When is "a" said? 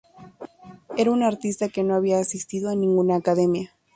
2.71-2.75